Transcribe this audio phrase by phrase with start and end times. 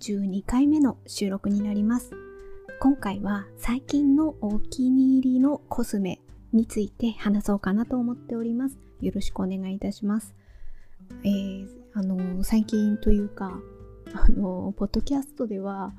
[0.00, 2.12] 42回目の収録になります。
[2.80, 6.22] 今回は最近のお気に入りのコスメ
[6.54, 8.78] について話そうかなと思っております。
[9.02, 10.34] よろしくお願いいたします。
[11.22, 13.60] えー、あの、最近というか、
[14.14, 15.92] あの、ポッドキャストでは、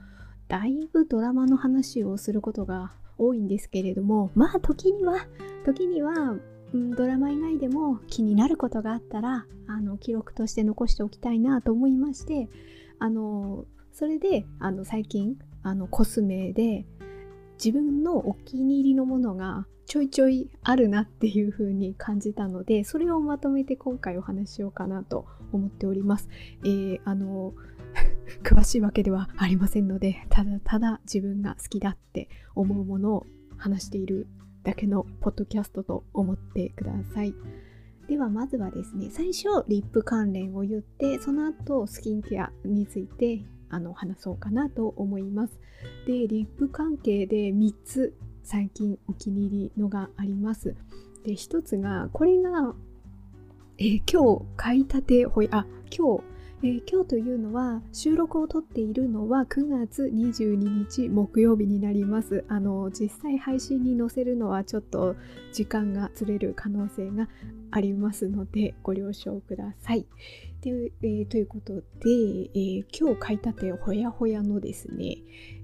[0.47, 5.27] だいぶドラマの話をすることが多いんですけれども、まあ時には、
[5.63, 6.37] 時には
[6.73, 12.47] ドラマ以外でも気になることがあったらあの記録として残しておきたいなと思いまして
[12.97, 16.85] あのそれであの最近あのコスメで
[17.63, 26.29] 自分のお気に入りのものがちょいちょいあるなっていう風に感じたのでそれをまとめて今回お話ししようかなと思っております。
[26.63, 27.53] えー、あの
[28.41, 34.27] 詳しいわけではありませんのでただただ自分が好きだって思うものを話している
[34.63, 37.35] だけのポッドキャストと思ってください。
[38.07, 43.41] ではまずはですね最初リップ関連を言ってその後スキンケアについて
[43.71, 45.59] あの話そうかなと思います。
[46.05, 50.75] でリップ関係で3つ最近お気に入りのがあります。
[51.23, 52.73] で1つがこれが、
[53.77, 56.23] えー、今日買いたてほいあ今日
[56.63, 62.45] えー、今日というのは収録をとっているのは9月22日木曜日になります。
[62.49, 65.15] あの実際配信に載せるのはちょっと
[65.51, 67.29] 時間がずれる可能性が
[67.71, 70.05] ありますのでご了承ください。
[70.61, 75.17] で、えー、ということで、えー、今日買いたてほやほやのですね、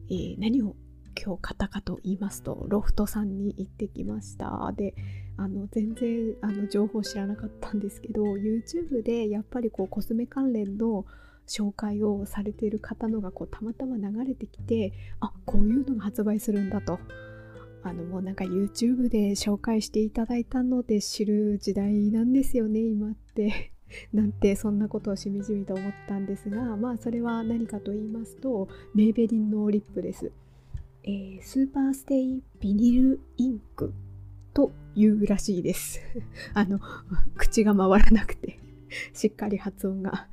[0.09, 0.75] え何を
[1.23, 4.73] 今日買ったかと言いますとロフトさんに行ってきました。
[4.75, 4.95] で
[5.37, 11.05] あの全然あの情報知らなかったんですけど YouTube でやっぱりこうコスメ関連の
[11.47, 16.99] 紹介をされている方のがこうたまたま流れてきてあこういうのが発売するんだと。
[17.83, 23.71] あのもうなんか YouTube で紹介していただいたので知る時代なんですよね今って。
[24.11, 30.33] なんてそんなことをしみじみと思ったんですがまあそれは何かと言いますとメイベリンのリップです、
[31.03, 33.93] えー、スーパーステイビニルインク。
[34.57, 36.01] というらしいです。
[36.55, 36.79] あの、
[37.35, 38.57] 口が回らなくて
[39.13, 40.27] しっかり発音が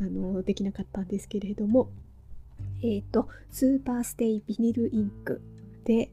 [0.00, 1.88] あのできなかったんですけれども、
[2.82, 5.40] えっ、ー、と、スーパーステイビニルインク
[5.84, 6.10] で、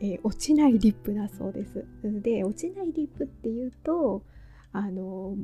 [0.00, 1.84] えー、落ちないリップだそうです。
[2.02, 4.22] で、落ちないリップっていうと、
[4.74, 5.36] あの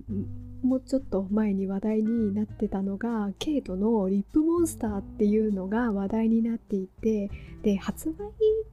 [0.62, 7.30] もうちょっと前に話題になってたのがケイトのリップモンスターっていうのが話題になっていて
[7.62, 8.14] で発売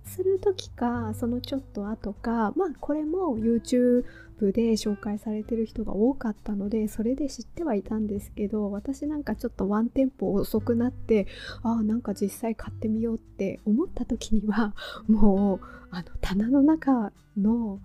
[0.05, 4.03] する時かそのちょっと後かまあこれも YouTube
[4.39, 11.27] で紹介されてる人が多かったのでそれで知ってはいたんですけど私なんかちょっとワンテンポ遅くなって
[11.63, 14.73] ああなんか実際買ってみようって思った時には
[15.07, 17.79] もうあの棚の中の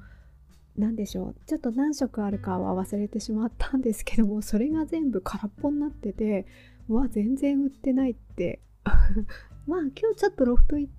[0.81, 1.35] 何でしょう。
[1.47, 6.47] ちょっと何色あるかは忘れてしまったんですけども それが全部空っぽになってて
[6.89, 8.61] うわ全然売ってないって。
[9.67, 10.93] まあ今日ちょっとロフト行っ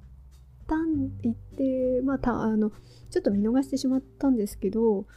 [0.68, 2.72] たん行ってまあたあの
[3.09, 5.08] ちょっと見逃してしまったんですけど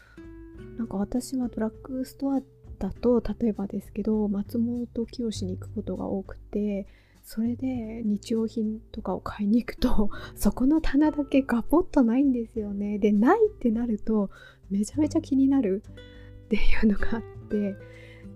[0.79, 2.41] なんか私はドラッグストア
[2.79, 6.87] だと例えばですけど松本清に行くことが多くて
[7.23, 12.99] それで日用品とかを買いに行くと そこの棚だけガポッとないんですよね。
[12.99, 14.31] でないってなると
[14.71, 15.83] めちゃめちゃ気になる。
[16.47, 17.77] っていうのがあって。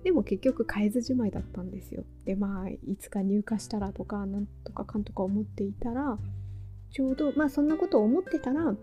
[0.05, 2.05] でも結局買えずじまいだったんですよ。
[2.25, 6.19] でまあいつか入荷したらとかなんとかかんとか思っていたら
[6.91, 8.77] ちょうどまあそんなことを思ってたら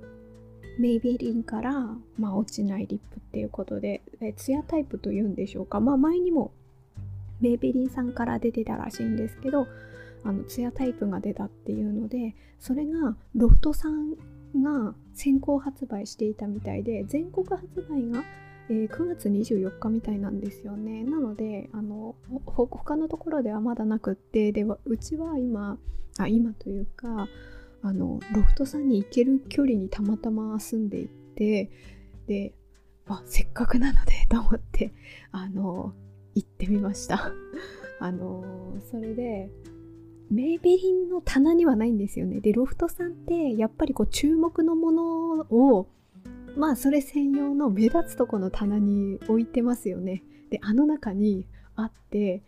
[0.78, 5.80] メイベリンから、まあ、落ちないリップっていうことでえツヤタイプというんでしょうか。
[5.80, 6.52] まあ前にも
[7.40, 9.68] メイベリンさんから出てたらしいんですけど
[10.24, 14.16] あのツヤタイプが出たっていうのでそれがロフトさん
[14.62, 18.24] が先行発売していたみたいで全国発売が、
[18.70, 21.04] えー、9月24日みたいなんですよね。
[21.04, 25.78] なのであの他のところではまだなくってでうちは今
[26.18, 27.28] あ今というか
[27.82, 31.70] あのロフトさんに行ける距離にたまたま住んでいて
[32.28, 32.54] で
[33.08, 34.94] あせっかくなのでと思って
[35.32, 35.94] あの
[36.34, 37.32] 行ってみました。
[38.00, 38.44] あの
[38.92, 39.50] それで
[40.32, 42.40] メイベリンの棚にはないんですよね。
[42.40, 45.04] で、ロフトさんってやっぱりこう注目のもの
[45.50, 45.88] を
[46.58, 50.24] まあそれ専用の目立つとこの棚に置いてますよね。
[50.50, 52.44] で、あの中にあって、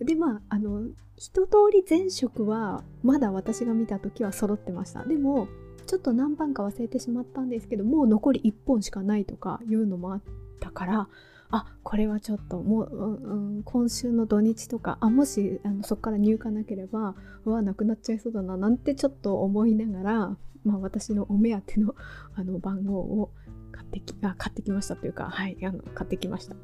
[0.00, 0.82] でまああの
[1.16, 5.04] 一通り全色はまだ私が見た時は揃ってました。
[5.04, 5.48] でも
[5.86, 10.22] ちょっと何番か忘れてしまったんですけどもう残り1本しかないとかいうのもあっ
[10.60, 11.08] たから
[11.50, 17.14] あこれはちょっともう、うん、今週の土日とかあもしあのそこから入荷なければ
[17.44, 21.94] うわなくなっちゃいそうだななんてちょっと思いながら、まあ、私のお目当ての
[22.34, 23.30] あの番号を
[23.72, 26.56] 買ってきあ買ってきましたというか、はい、あの買ってきました。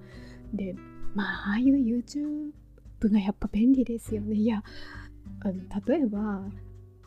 [0.52, 0.74] で
[1.14, 2.52] まあああいう YouTube
[3.04, 4.36] がやっぱ便利ですよね。
[4.36, 4.62] いや
[5.40, 5.54] あの
[5.86, 6.44] 例えば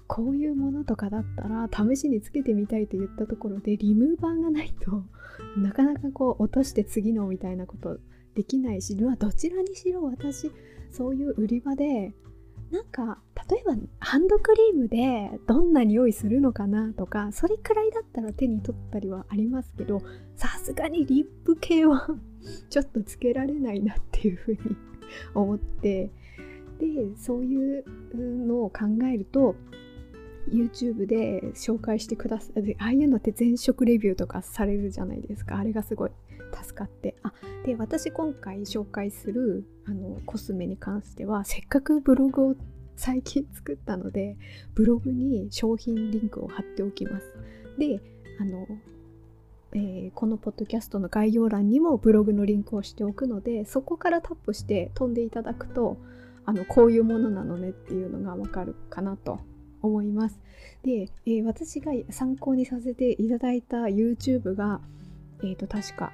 [0.08, 5.04] こういうものとかだったら試しにつけてみたいと言ったところでリムーバーがないと
[5.60, 8.00] なかなかこう落として次のみたいなこと
[8.36, 10.52] できないし、まあ、どちらにしろ私
[10.92, 12.14] そういう売り場で
[12.72, 13.20] なんか
[13.50, 20.02] 例えばハンドクリームでどんな匂いするのかなとかそれくらいだったら手に取ったりはありますけど
[20.36, 22.08] さすがにリップ系は
[22.70, 24.60] ちょっとつけられないなっていうふうに
[25.34, 26.12] 思って
[26.80, 29.56] でそういうのを考えると
[30.52, 35.58] YouTube で紹介してくださるああいうのって全色レビューとかされるじゃないですか。
[35.58, 36.12] あれがすごい
[36.54, 37.16] 助かって。
[37.24, 37.34] あ
[37.66, 42.56] で私今回紹介するあのコスメに関してはせっかくブログを
[42.96, 44.38] 最近作ったので
[44.74, 47.34] ブログに商品リンクを貼っておきます。
[47.78, 48.02] で
[48.40, 48.68] あの、
[49.74, 55.98] えー、このポッドキャストの概要欄にもブログのリンクをしておくのでそこからタップして飛んでいただくと
[56.46, 59.40] あのこういうものなのねっていうのがわかるかなと
[59.88, 60.40] 思います。
[60.84, 64.82] で、えー、私が参考にさせていただいた YouTube が、
[65.44, 66.12] えっ、ー、と、確か、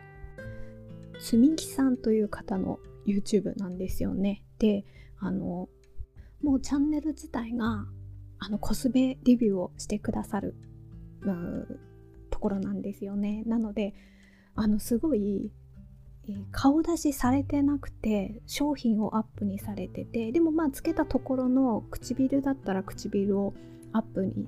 [1.20, 4.44] つみきさんという方の YouTube なんですよね。
[4.60, 4.86] で、
[5.20, 5.70] あの、
[6.42, 7.86] もうチャンネル自体が、
[8.40, 10.56] あの、コスメレビューをしてくださる、
[11.22, 11.80] う
[12.30, 13.44] ところなんですよね。
[13.46, 13.94] なので、
[14.56, 15.52] あの、すごい、
[16.52, 23.54] 顔出しされてなくて商品をアップにされててでもまあつけたところの唇だったら唇を
[23.92, 24.48] アップに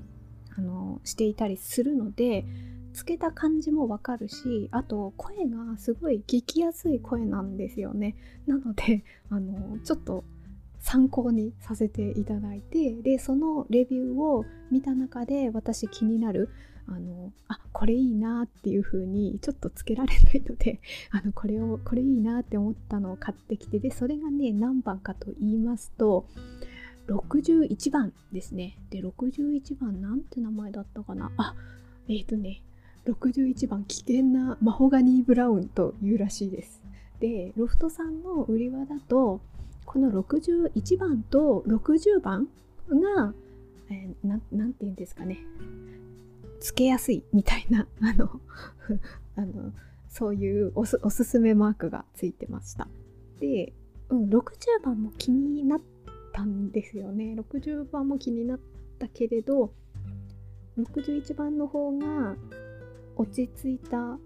[0.57, 2.45] あのしていたりするので
[2.93, 8.15] つけた感じもわかるしあと声がすごい聞きやすい声なんですよね。
[8.47, 10.23] なのであのちょっと
[10.79, 16.49] 参考にさせていただいてでそのレビューを見た中で私気になる
[16.87, 20.79] あのあこれいいなっていう風にちょっとつけられないので
[21.11, 26.27] あのこれをこれいいなって思ったのを買ってきてでそれがね何番かと言いますと
[27.07, 28.77] 61番ですね。
[28.89, 31.31] で61番なんて名前だったかな？
[31.37, 31.55] あ
[32.07, 32.61] えっ、ー、とね
[33.05, 36.81] 61番危険なマホガニーブラウンというらしいです。
[37.19, 39.41] でロフトさんの売り場だと
[39.85, 42.47] この61番と60番
[42.89, 43.33] が、
[43.89, 45.39] えー、て言うんですかね。
[46.65, 48.41] つけやすいみたいな あの
[49.35, 49.71] あの
[50.09, 52.87] そういうおすすめマークがついてました。
[53.39, 53.73] で、
[54.09, 55.81] うん、60番も気になっ
[56.33, 57.35] たんですよね。
[57.37, 58.59] 60番も気になっ
[58.97, 59.73] たけれど
[60.77, 62.35] 61番の方が
[63.15, 64.17] 落ち着いた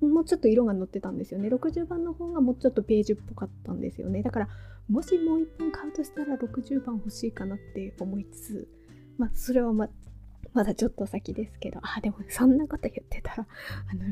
[0.00, 1.48] もうちょっと色が乗ってたんですよね。
[1.48, 4.22] 60番の方がもうちょっとベージュっぽかったんですよね。
[4.22, 4.48] だから
[4.88, 8.68] もしもう1本買うとしたら60番欲しいかなって思いつつ
[9.16, 9.88] まあそれはま
[10.52, 11.80] まだちょっと先ですけど。
[11.82, 13.46] あでもそんなこと言ってたら
[13.90, 14.02] あの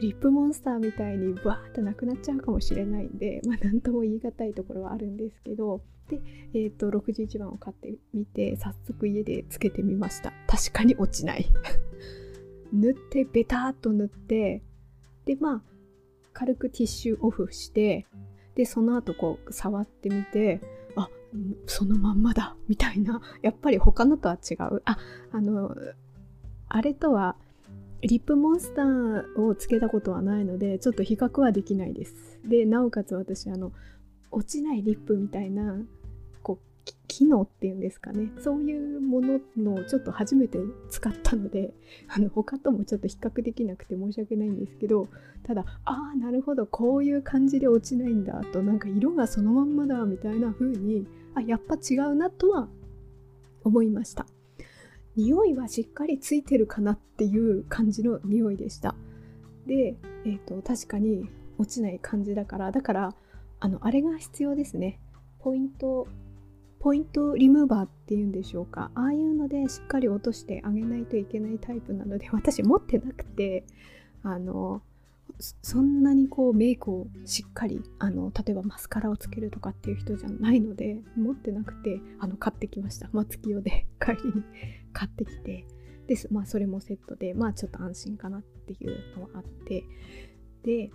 [0.00, 5.80] リップモンスターみたいにバーってなくなっちゃうかもしれないんでまあ何とも言い難いところはあるんですけど。
[6.08, 6.20] で、
[6.52, 10.34] えーと、61番を買ってみて早速家でつけてみました。
[10.46, 11.46] 確かに落ちない。
[12.74, 14.62] 塗ってベターっと塗って
[15.24, 15.62] でまあ
[16.34, 18.06] 軽くティッシュオフして
[18.54, 20.60] でその後こう触ってみて
[21.66, 23.20] そのまんまだみたいな。
[23.42, 24.82] やっぱり他のとは違う。
[24.84, 24.98] あ
[25.32, 25.74] あの
[26.68, 27.36] あれとは
[28.02, 32.40] リップモンスターをつけたことはないのでちょっと比較はできないです。
[32.44, 33.72] でなおかつ私あの
[34.30, 35.76] 落ちないリップみたいな
[37.06, 38.30] 機能っていうんですかね。
[38.40, 40.58] そういうもののちょっと初めて
[40.90, 41.72] 使ったので
[42.08, 45.08] あの他ともちょっと比較できなくて申し訳ないんですけど
[45.44, 52.68] ただああなるほどこういう感じで落ちないんだとなんか色がそのまんまだみたいな風にあやっぱ違うなとは
[53.62, 54.26] 思いました。
[55.16, 58.96] 匂いはしっかりついてるかなっていう感じの匂いでした。
[59.66, 63.14] で、えーと、と確かに落ちない感じだからだから
[63.60, 64.98] あのあれが必要ですね。
[65.38, 66.08] ポイント
[66.84, 68.90] ポイントリムーバーっていうんでしょうか。
[68.94, 73.64] ああいうのでしっかり落としてあげないといけないタイプなので私持ってなくて
[74.22, 74.82] あの
[75.62, 83.08] そんなにこうメイクをしっかりあの例えばマスカラをつけるとかっていう人じゃないので持ってなくてあの買ってきました。
[83.14, 84.42] 松清で帰りに
[84.92, 85.64] 買ってきて。
[86.06, 86.28] です。
[86.30, 89.84] まあそれもセットでまあちょっと安心かなっていうのはあって。
[90.62, 90.90] で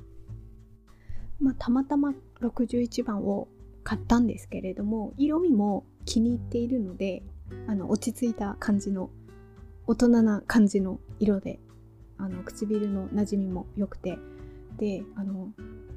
[1.39, 3.47] まあたまたま61番を
[3.83, 7.23] 買ったんですけれども色味も気に入っているので
[7.67, 9.09] あの落ち着いた感じの
[9.87, 11.59] 大人な感じの色で
[12.17, 14.17] あの唇の馴染みも良くて
[14.77, 15.49] であの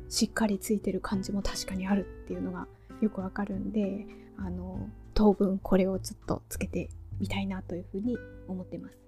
[0.08, 2.66] しっかりついてる感じも確かにあるっていうのが
[3.00, 4.06] よくわかるんで
[4.38, 6.88] あの当分これをちょっとつけて
[7.20, 8.16] みたいなというふうに
[8.48, 8.98] 思ってます。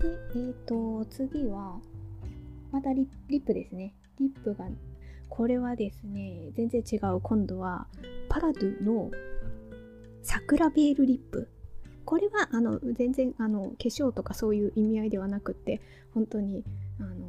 [0.00, 1.78] で、えーと、次は
[2.72, 3.94] またリップですね。
[4.18, 4.66] リップが
[5.28, 7.20] これはですね全然違う。
[7.20, 7.86] 今度は
[8.28, 9.10] パラドゥの
[10.22, 11.48] 桜ベールリップ。
[12.04, 15.80] これはあの全然あの化粧とかそういう意味合いではなくって
[16.12, 16.62] 本当に
[17.00, 17.26] あの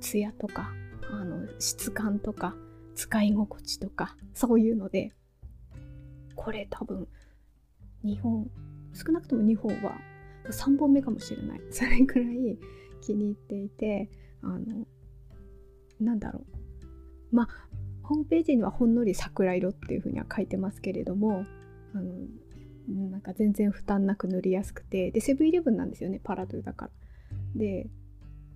[0.00, 0.72] ツヤとか
[1.10, 2.54] あの質感とか
[2.94, 5.12] 使い心地とかそういうので
[6.36, 7.08] これ多分
[8.04, 8.48] 日本
[8.94, 9.98] 少なくとも日本は
[10.50, 11.60] 3本目かもしれない。
[11.70, 12.58] それくらい
[13.02, 14.08] 気に入っていて
[14.42, 14.86] あの
[16.00, 16.59] なんだろう。
[17.32, 17.48] まあ
[18.02, 21.44] ホームページにはほんのり桜色っていう風には書いてますけれども
[21.94, 26.90] あのなんか全然負担なく塗りやすくてでセブンイレブンなんですよねパラドゥだから。
[27.54, 27.88] で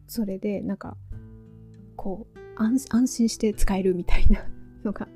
[0.07, 0.97] それでなんか
[1.97, 4.47] こう安心して使えるみたいな
[4.85, 5.09] のが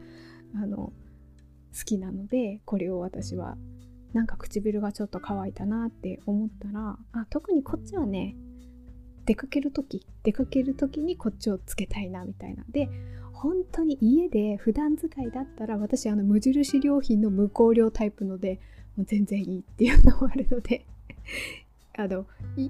[0.54, 0.92] あの
[1.76, 3.56] 好きなのでこれを私は
[4.12, 8.36] なんか唇がちょっと乾いたなって思ったらあ特にこっちはね
[9.26, 12.64] 出かける時出かける時にこっちをつけたいなみたいな。
[12.70, 12.88] で
[13.40, 18.58] 本当に家で普段使いだったら私あの無印良品の無香料タイプので
[18.96, 20.84] もう全然いいっていうのもあるので
[21.96, 22.26] あの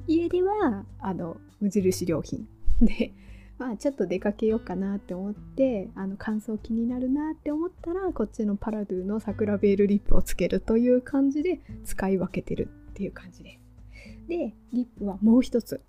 [0.06, 2.46] 家ではあの無印良品
[2.82, 3.14] で
[3.56, 13.58] まあちょっと出かけようかなって思ってあの乾燥気になるなって思ったらこっちのパラドゥの桜ベールリップをつけるという感じで使い分けてるっていう感じで
[13.94, 14.28] す。
[14.28, 15.80] でリップはもう一つ。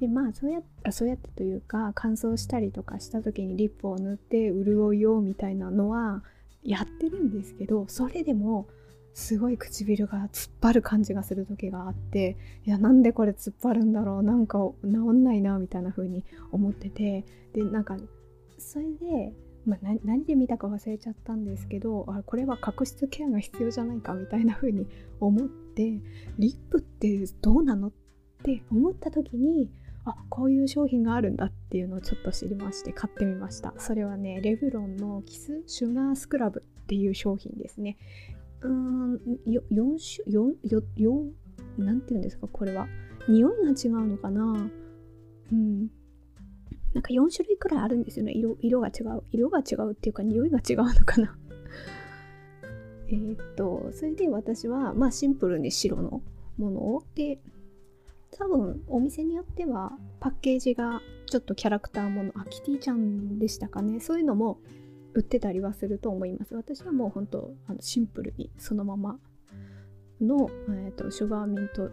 [0.00, 6.22] でまあそうやあそうやってというか乾燥したりとかした時にリップを塗って潤いようみたいなのは
[6.62, 8.68] やってるんですけどそれでも
[9.14, 17.96] すごい唇が突っ張る感じがする時があっていやなんでこれ突っ張るんだろうなんか治んないなみたいな風に思っててでなんか
[18.58, 19.32] それで、
[19.66, 24.86] まあ、何で見たか忘れちゃったんですけどあこれは角質ケアが必要じゃないかみたいな風に
[25.18, 26.00] 思って
[26.38, 27.92] リップってどうなのっ
[28.44, 29.68] て思った時に
[30.10, 33.74] あこういう商品があるんだっていうのをちょっと知りまして買ってみました。
[33.78, 37.96] それはねレブロンのキスシュガースクラブっていう商品ですね。
[38.62, 39.14] うーん
[39.46, 39.62] 4
[40.24, 40.82] 種4 4
[41.78, 42.48] 4なんていうんですか？
[42.48, 42.86] これは。
[43.28, 44.70] 匂いが違うのかな？
[45.52, 45.88] うん。
[46.94, 48.32] なんか4種類くらいあるんですよね。
[48.32, 49.22] 色色が違う。
[49.32, 51.36] 色が違うっていうか匂いが違うのかな？
[53.10, 56.22] えっとそれで私はまあシンプルに白の
[56.56, 57.02] ものを。
[57.14, 57.38] で
[58.36, 64.00] 多分お店によってはパッケージがちょっとキャラクターものあキティちゃんでしたかね。
[64.00, 64.58] そういうのも
[65.14, 66.54] 売ってたりはすると思います。
[66.54, 69.18] 私はもう本当あのシンプルにそのまま
[70.20, 71.90] の、えーと、シュガーミント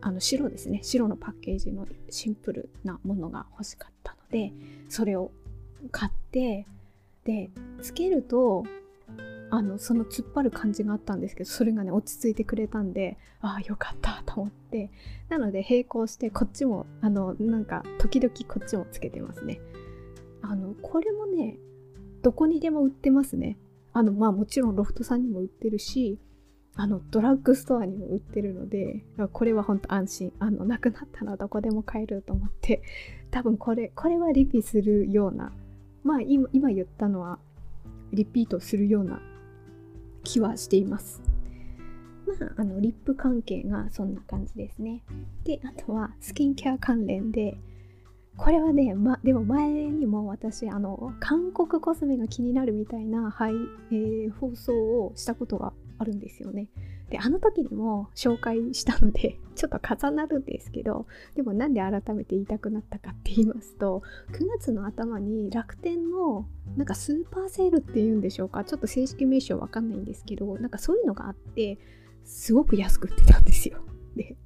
[0.00, 0.80] あの白ですね。
[0.82, 4.52] 白のパッケージのシンプルなものが欲しかったので
[4.88, 5.30] それを
[5.90, 6.66] 買って
[7.24, 7.50] で
[7.82, 8.64] つけると
[9.56, 14.90] あのその突っ張る感じがあったんですけどそれがね落ち着いてくれたんでああよかったと思って。
[15.30, 19.60] なので並行してこっちもあのなんか時々こっちもつけてますね。
[20.42, 21.56] あのこれもね
[22.22, 23.56] どこにでも売ってますね。
[23.94, 26.18] あのまあもちろんロフトさんにも売ってるし
[26.74, 30.32] あのドラッグストアにも売ってるのでこれは本当安心。
[30.38, 32.82] あのなくなったらどこでも買えると思って。
[33.30, 35.50] 多分これこれはリピするような
[36.04, 37.38] まあ今今言ったのは
[38.12, 39.20] リピートするような
[40.26, 41.22] 気はしています。
[42.26, 45.02] まあ、あのリップ関係がそんな感じですね。
[45.44, 47.56] で、あとはスキンケア関連で、
[48.36, 53.52] これはね、ま、でも前にも私、あの、韓国コスメが気になるみたいな、はい
[53.90, 56.68] えー、放送をしたことがあるんですよね。
[57.10, 71.78] で、あの時にも紹介したので、 ちょっと重なるんですけど、でもなんで改めて言いたくなったかって言いますと、9月の頭に楽天のなんかスーパーセールっていうんでしょうか、ちょっと正式名称わかんないんですけど、なんかそういうのがあって、
[72.24, 73.78] すごく安く売ってたんですよ。
[74.16, 74.36] で、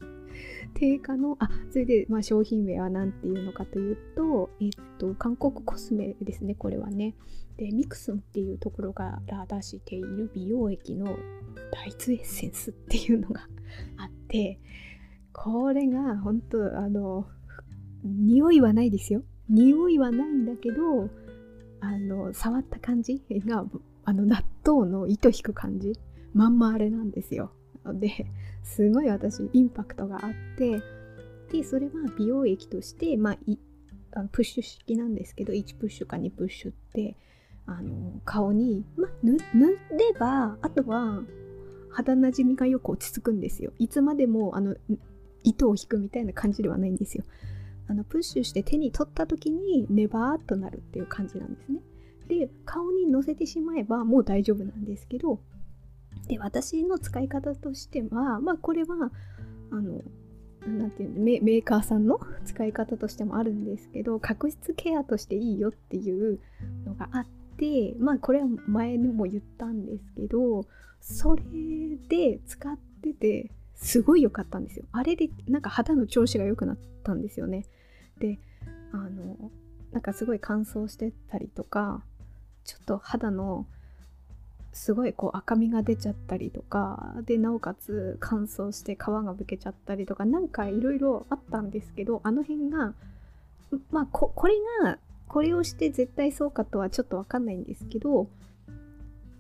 [0.75, 7.15] 定価の、あ、それで、まあ、商品名は何ていうのかというと、えっと、韓国コスメですね、これはね。
[7.61, 11.05] で、ミクスンっていうところから出している美容液の
[11.71, 13.43] 大豆エッセンスっていうのが
[13.99, 14.59] あって、
[15.35, 17.29] これが本当あの、
[18.03, 19.23] 匂いはないですよ。
[19.51, 21.11] 匂いはないんだけど、
[21.81, 23.67] あの、触った感じが、
[24.05, 25.93] あの、納豆の糸引く感じ。
[26.33, 27.53] まんまあれなんですよ。
[27.95, 28.27] で
[28.63, 30.83] すごい私インパクトがあって
[31.51, 33.37] でそれは美容液として、まあ、
[34.21, 37.17] あプッシュ式なんですけど1プッシュか2プッシュって
[37.67, 41.23] あの顔に、まあ、塗ればあとは
[41.91, 43.73] 肌なじみがよく落ち着くんですよ。
[43.79, 44.77] いつまでもあの
[45.43, 47.25] 糸を引くみたいな感じではないんですよ。
[47.89, 51.81] あのプッシュして手に取った時にネバーっとなるっていう感じなんですね。
[52.29, 55.41] で顔にのせてしまえばもう大丈夫なんですけど
[56.29, 59.11] で私の使い方としてはまあこれは
[59.73, 60.03] あの
[60.67, 66.39] なんていうのメメーカーさんの使い方としてもあるんですけど角質ケアとしていいよっていう
[66.85, 67.27] のがあっ
[67.61, 70.65] てまあこれは前にも言ったんですけど
[71.01, 71.43] それ
[72.09, 74.85] で使っててすごい良かったんですよ。
[74.93, 77.67] あれでなんか肌の調子が良くなったんですよね。
[78.19, 78.39] で
[78.93, 79.51] あの
[79.93, 82.03] なんかすごい乾燥してたりとか
[82.65, 83.67] ちょっと肌の
[84.73, 92.95] すごいこう赤みが出ちゃったりとかでなおかつ乾燥して皮がむけちゃったりとかなんかいろいろあったんですけどあの辺が
[93.91, 94.99] まあここれが
[95.31, 98.29] これをして絶対そうかとはちょっとわかんないんですけど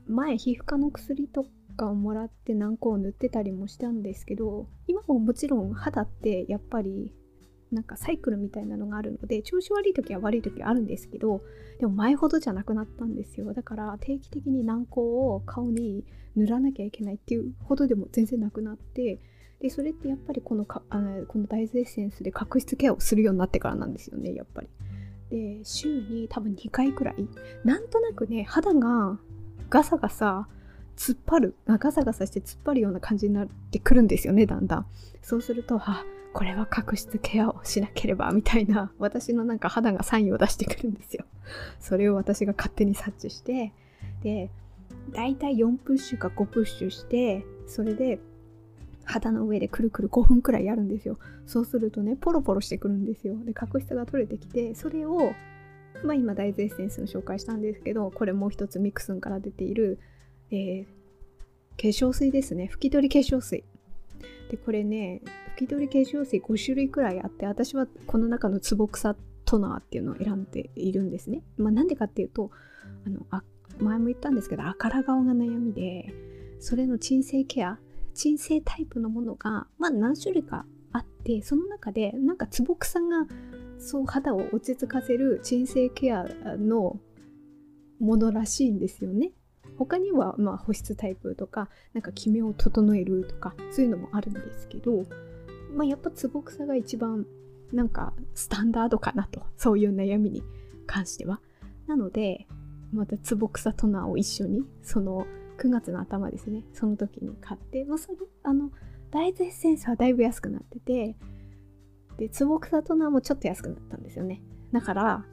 [0.06, 1.44] 前皮膚科の薬と
[1.76, 7.12] かをもらって軟膏を塗ってたりもしたんですけど今ももちろん肌ってやっぱり
[7.72, 11.42] なんかサイクルみたいなのがあるので調子悪い時は悪い時はあるんですけど
[11.80, 13.52] でも前ほどじゃなくなったんですよ。
[13.52, 16.04] だから定期的に軟膏を顔に
[16.36, 19.18] 塗らなきゃいけないっていうほどでも全然なくなって
[19.60, 24.68] でそれってやっぱりこのかあのこの大豆エッセンスで角質ケアをするようになってからなんですよねやっぱり。
[25.30, 27.14] で週に多分2回くらい
[27.64, 29.18] なんとなくね肌が
[29.68, 30.48] ガサガサ
[30.96, 34.86] 突っ張るガサガサして突っ張るような感じになってくるんですよねだんだん
[35.22, 41.24] そうするとあこれは角質ケアをしなければみたいな 私のなんか肌がサインを出してくるんですよ。
[41.80, 43.72] それを私が勝手に察知して
[44.22, 44.50] で
[45.10, 48.20] 大体4プッシュか5プッシュしてそれで
[49.10, 51.18] 肌の上でくるくる5分くらいやるんですよ。
[51.46, 53.36] そうするとねポロポロしてくるんですよ。
[53.44, 55.32] で角質が取れてきてそれを
[56.04, 59.98] まあ今大豆エッセンスの紹介したんですけどこれもう一つミクスンから出ている、
[60.50, 63.64] えー、化粧水ですね拭き取り化粧水
[64.50, 65.22] でこれね
[65.56, 71.42] 拭き取り化粧水5種類くらいあって私はこの中のツボ草トナーっていうのを選んでいるんですね。
[71.56, 72.50] まあ、なんでかっていうと
[73.04, 73.42] あのあ
[73.80, 76.14] 前も言ったんですけど赤ら顔が悩みで
[76.60, 77.78] それの鎮静ケア
[78.14, 83.26] 鎮静タイプのものが、まあ、何種類かあってその中でなんかツボ草が
[83.78, 86.24] そう肌を落ち着かせる鎮静ケア
[86.58, 86.98] の
[87.98, 89.32] ものらしいんですよね。
[89.78, 95.06] 他にはま保湿タイプとかなんかキメを整えるとかそういうのもあるんですけど、
[95.74, 97.26] まあ、やっぱツボ草が一番
[97.72, 100.42] なんかスタンダードかなとそういう悩みに
[100.86, 101.40] 関しては
[101.86, 102.46] なので
[102.92, 105.26] またツボ草トナーを一緒にその
[105.60, 106.64] 9月の頭ですね。
[106.72, 108.70] その時に買って、まあ、それあの
[109.10, 111.16] 大豆エッセンスはだいぶ安くなってて
[112.16, 114.42] でツボ草トナーもちょっと安くなったんですよね。
[114.72, 115.24] だから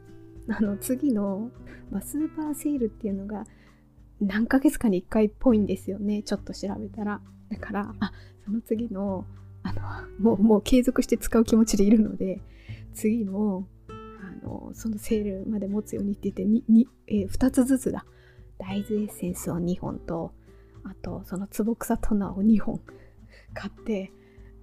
[0.50, 1.52] あの次の、
[1.92, 3.46] まあ、スーパーセールっていうのが
[4.20, 6.24] 何ヶ月かに1回っぽいんですよね。
[6.24, 7.22] ちょっと調べたら。
[7.50, 8.12] だからあ
[8.44, 9.26] その次の
[9.64, 9.82] あの
[10.20, 12.42] もうもう継続して使う気持ちでいるので
[12.94, 18.06] 次のあのそのセールまで持つようにって言ってにに、え、2つずつだ。
[18.58, 20.34] 大豆エッセンスを2本と
[20.84, 22.80] あとそのツボ草トナーを2本
[23.54, 24.12] 買って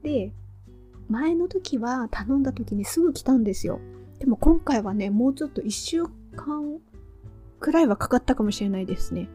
[0.03, 0.33] で
[1.09, 3.81] 前の時は頼んだ時にすぐ来たんですよ。
[4.19, 6.05] でも今回はねもうちょっと1週
[6.35, 6.81] 間
[7.61, 9.29] くらいはかかったかもしれないですね。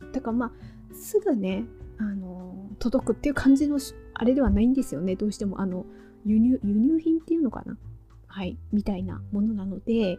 [0.00, 1.64] うん、だからまあすぐね
[1.98, 3.78] あの届くっていう感じの
[4.14, 5.16] あれではないんですよね。
[5.16, 5.84] どうしてもあの
[6.24, 7.76] 輸入輸入品っていうのかな。
[8.30, 10.18] はいみたいなものなので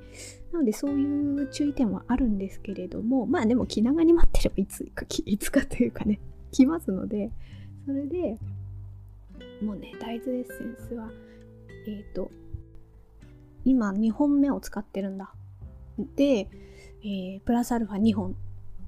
[0.52, 6.20] なのでそういう注意点はあるんですけれどもまあでも気長に待ってればいつかいつかというかね
[6.52, 7.32] 来ますので
[7.86, 8.38] それで
[9.64, 11.10] もうね大豆エッセンスは
[11.88, 12.30] えっ、ー、と
[13.64, 15.32] 今2本目を使ってるんだ
[16.16, 16.50] で、
[17.04, 18.36] えー、プラスアルファ2本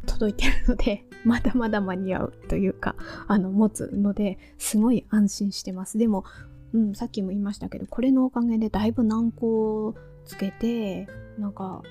[0.05, 2.95] 届いてるので、 まだまだ間に合うというか、
[3.27, 5.97] あの、持つので、すごい安心してます。
[5.97, 6.25] でも、
[6.73, 11.07] うん、さっきも言いましたけど、これのおかげでだいぶ軟膏つけて、
[11.37, 11.81] なんか、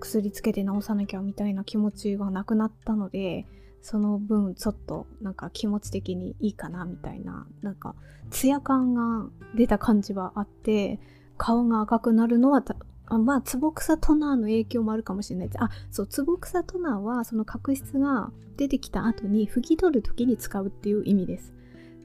[0.00, 3.46] 薬つけて治さなきゃみたいな気持ちがなくなったので、
[3.82, 7.94] その分ちょっとなんか気持ち的にいいかなみたいな、なんか
[8.30, 11.00] ツヤ感が出た感じはあって、
[11.36, 12.64] 顔が赤くなるのは
[13.06, 15.62] あまあ、ツボクサトナーの影響もあるかもしれないです。
[15.62, 21.52] あ、そう、ツボクサトナーはその角質が出てきた後に拭き取る時に使うっていう意味です。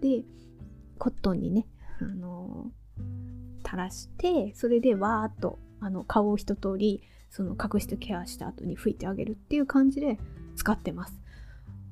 [0.02, 0.24] で、
[0.98, 1.68] コットンにね、
[2.02, 2.72] あの、
[3.66, 10.18] 垂らして、それでわーっとあの顔を一通りその角質ケアした後に拭いてあげるっていう感じで
[10.56, 11.22] 使ってます。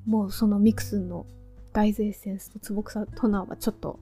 [0.06, 1.26] もうそのミクスンの
[1.72, 4.00] 大豆エッセンスとツボクサトナーはちょっと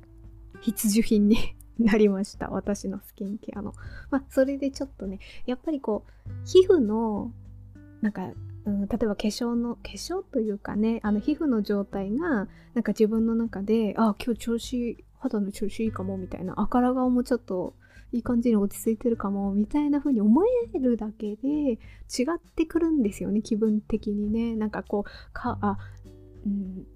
[0.61, 1.37] 必需品に
[1.79, 2.49] なりました。
[2.53, 3.75] 私のスキンケアの。
[4.11, 7.33] まあ、それでちょっとね、やっぱりこう、皮膚の、
[8.01, 8.31] なんか、
[8.64, 17.75] うん、例えば化粧の、化粧というかね、あの皮膚の状態が、なんか自分の中で、あ、今日調子、肌の調子いいかも、みたいな、赤ら顔もちょっと、
[18.13, 21.79] いい感じに落ち着いてるかも、みたいな風に思えるだけで、違
[22.37, 24.55] ってくるんですよね、気分的にね。
[24.55, 25.79] なんかこう、か、あ、
[26.47, 26.87] うん、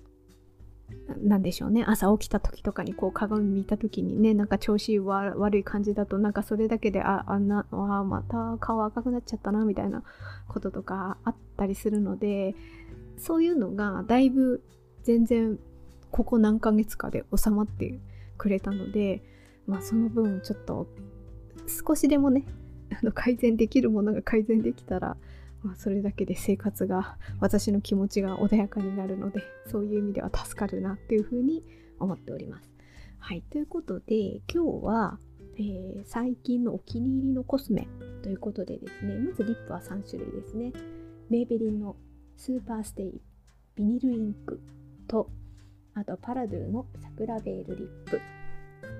[1.22, 10.02] なでしょうね朝起きた時とかにこう鏡見た時にねなんか調子悪い感じだとなんかそれだけでああんなあまた顔赤くなっちゃったなみたいな
[10.48, 12.54] こととかあったりするので
[13.18, 14.62] そういうのがだいぶ
[15.02, 15.58] 全然
[16.10, 17.98] ここ何ヶ月かで収まって
[18.38, 19.22] くれたので
[19.66, 20.86] まあその分ちょっと
[21.66, 22.44] 少しでもね
[22.90, 25.16] あの改善できるものが改善できたら、
[25.62, 31.62] まあ、それだけで生活が私の気持ちが穏やかになるのでそういう意味では助かるなっていうふうに
[31.98, 32.70] 思っております。
[33.18, 35.18] はいということで今日は、
[35.56, 37.88] えー、最近のお気に入りのコスメ
[38.22, 40.72] ということでですねまずリップは3種類ですね。
[41.28, 41.96] メイベリンの
[42.36, 43.20] スーパーステイ
[43.74, 44.60] ヴィニルインク
[45.06, 45.30] と
[45.98, 48.20] あとパラドゥのサクラベールリップ。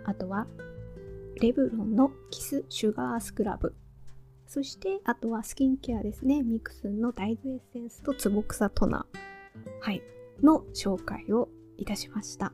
[0.05, 0.49] あとは
[1.41, 3.77] レブロンのキスシュガースクラブ。
[4.49, 6.43] そしてあとはスキンケアですね。
[6.43, 9.19] ミクスンの大豆エッセンスとツボクサトナー。
[9.81, 10.03] はい。
[10.43, 12.53] の紹介をいたしました。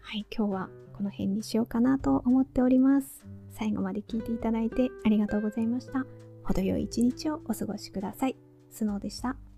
[0.00, 0.26] はい。
[0.32, 3.24] 今日はこの辺にしようかなと思っております。
[3.50, 6.06] 最後まで聞いていただいてありがとうございました。
[6.44, 8.36] 程よい一日をお過ごしください。
[8.70, 9.49] スノーでした。